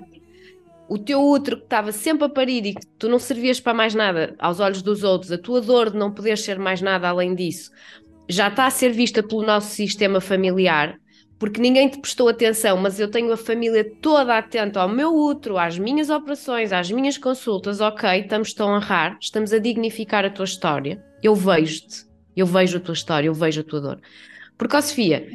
[0.88, 3.94] o teu útero que estava sempre a parir e que tu não servias para mais
[3.94, 7.34] nada aos olhos dos outros, a tua dor de não poder ser mais nada além
[7.34, 7.70] disso,
[8.28, 10.98] já está a ser vista pelo nosso sistema familiar
[11.38, 15.58] porque ninguém te prestou atenção, mas eu tenho a família toda atenta ao meu útero,
[15.58, 20.44] às minhas operações, às minhas consultas, ok, estamos a honrar, estamos a dignificar a tua
[20.44, 24.00] história, eu vejo-te, eu vejo a tua história, eu vejo a tua dor.
[24.56, 25.28] Porque, ó Sofia,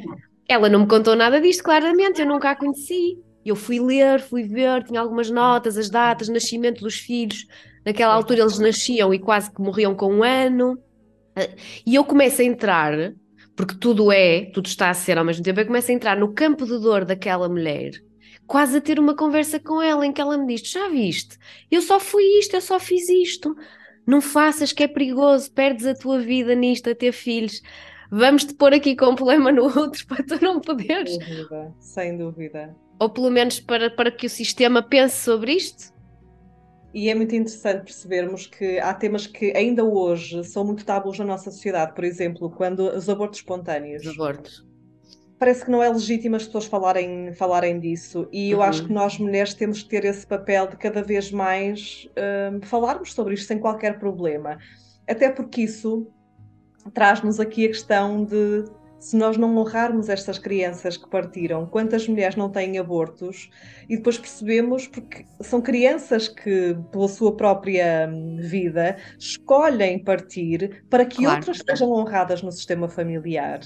[0.48, 3.18] ela não me contou nada disto claramente, eu nunca a conheci.
[3.44, 7.46] Eu fui ler, fui ver, tinha algumas notas, as datas, nascimento dos filhos.
[7.84, 10.78] Naquela altura eles nasciam e quase que morriam com um ano.
[11.86, 13.14] E eu começo a entrar
[13.60, 15.60] porque tudo é, tudo está a ser ao mesmo tempo.
[15.60, 17.90] Eu começo a entrar no campo de dor daquela mulher,
[18.46, 21.36] quase a ter uma conversa com ela em que ela me diz: Já viste?
[21.70, 23.54] Eu só fui isto, eu só fiz isto.
[24.06, 27.60] Não faças que é perigoso, perdes a tua vida nisto, a ter filhos.
[28.10, 31.14] Vamos te pôr aqui com um problema no outro para tu não poderes.
[31.14, 32.76] Sem dúvida, sem dúvida.
[33.00, 35.92] Ou pelo menos para, para que o sistema pense sobre isto.
[36.92, 41.24] E é muito interessante percebermos que há temas que ainda hoje são muito tabus na
[41.24, 41.94] nossa sociedade.
[41.94, 44.04] Por exemplo, quando os abortos espontâneos.
[44.04, 44.66] Os abortos.
[45.38, 48.28] Parece que não é legítimo as pessoas falarem, falarem disso.
[48.30, 48.64] E eu uhum.
[48.64, 52.06] acho que nós, mulheres, temos que ter esse papel de cada vez mais
[52.52, 54.58] um, falarmos sobre isto sem qualquer problema.
[55.08, 56.06] Até porque isso
[56.92, 58.64] traz-nos aqui a questão de
[59.00, 63.48] se nós não honrarmos estas crianças que partiram, quantas mulheres não têm abortos,
[63.88, 71.06] e depois percebemos, porque são crianças que, pela sua própria hum, vida, escolhem partir para
[71.06, 71.36] que claro.
[71.36, 73.60] outras sejam honradas no sistema familiar.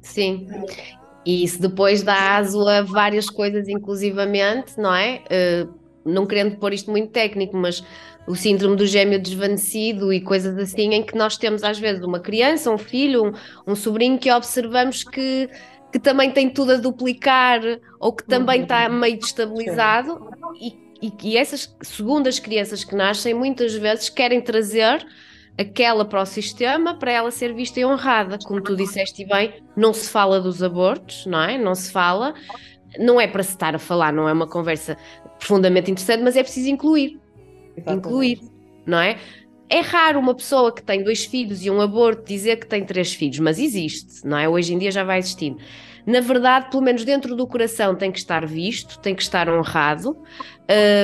[0.00, 0.48] Sim.
[1.26, 5.22] E isso depois dá aso a várias coisas, inclusivamente, não é?
[5.30, 7.84] Uh, não querendo pôr isto muito técnico, mas
[8.26, 12.20] o síndrome do gêmeo desvanecido e coisas assim, em que nós temos às vezes uma
[12.20, 13.32] criança, um filho, um,
[13.72, 15.48] um sobrinho que observamos que,
[15.92, 17.60] que também tem tudo a duplicar
[17.98, 18.98] ou que também está uhum.
[18.98, 25.04] meio destabilizado e, e, e essas segundas crianças que nascem muitas vezes querem trazer
[25.58, 28.38] aquela para o sistema para ela ser vista e honrada.
[28.44, 31.58] Como tu disseste bem, não se fala dos abortos, não é?
[31.58, 32.34] Não se fala.
[32.98, 34.96] Não é para se estar a falar, não é uma conversa
[35.40, 37.18] profundamente interessante, mas é preciso incluir.
[37.76, 38.06] Exatamente.
[38.06, 38.40] incluir,
[38.86, 39.18] não é?
[39.68, 43.14] É raro uma pessoa que tem dois filhos e um aborto dizer que tem três
[43.14, 44.48] filhos, mas existe, não é?
[44.48, 45.58] Hoje em dia já vai existindo.
[46.06, 50.16] Na verdade, pelo menos dentro do coração tem que estar visto, tem que estar honrado,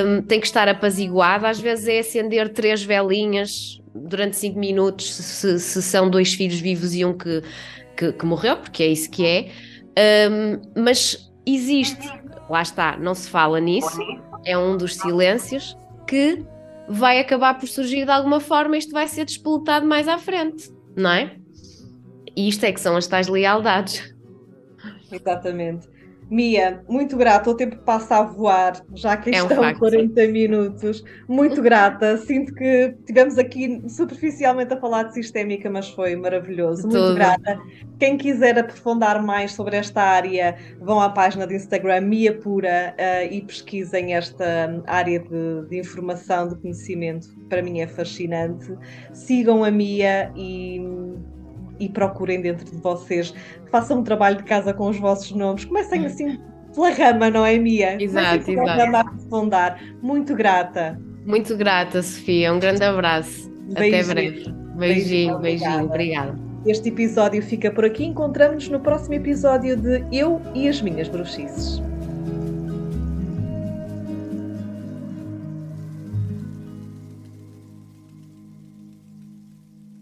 [0.05, 1.45] um, tem que estar apaziguado.
[1.45, 6.93] Às vezes é acender três velinhas durante cinco minutos, se, se são dois filhos vivos
[6.93, 7.41] e um que,
[7.95, 9.49] que, que morreu, porque é isso que é.
[10.29, 12.05] Um, mas existe,
[12.49, 13.99] lá está, não se fala nisso,
[14.45, 15.77] é um dos silêncios
[16.07, 16.45] que
[16.87, 21.11] vai acabar por surgir de alguma forma, isto vai ser despoletado mais à frente, não
[21.11, 21.35] é?
[22.35, 24.15] E isto é que são as tais lealdades.
[25.11, 25.89] Exatamente.
[26.29, 30.21] Mia, muito grata, o tempo passa a voar, já que é um estão facto, 40
[30.21, 30.31] sim.
[30.31, 31.03] minutos.
[31.27, 36.83] Muito grata, sinto que tivemos aqui superficialmente a falar de sistémica, mas foi maravilhoso.
[36.83, 37.15] Muito Tudo.
[37.15, 37.59] grata.
[37.97, 43.33] Quem quiser aprofundar mais sobre esta área, vão à página de Instagram Mia Pura uh,
[43.33, 47.29] e pesquisem esta área de, de informação, de conhecimento.
[47.49, 48.77] Para mim é fascinante.
[49.13, 50.81] Sigam a Mia e
[51.79, 53.33] e procurem dentro de vocês,
[53.71, 56.39] façam um trabalho de casa com os vossos nomes, comecem assim
[56.73, 58.01] pela rama, não é, Mia?
[58.01, 58.79] Exato, exato.
[58.79, 59.81] Rama a aprofundar.
[60.01, 60.99] Muito grata.
[61.25, 62.53] Muito grata, Sofia.
[62.53, 63.49] Um grande abraço.
[63.73, 64.01] Beijinho.
[64.01, 64.29] Até breve.
[64.29, 65.85] Beijinho, beijinho, beijinho.
[65.85, 66.39] Obrigada.
[66.65, 68.05] Este episódio fica por aqui.
[68.05, 71.81] Encontramos-nos no próximo episódio de Eu e as Minhas Bruxices.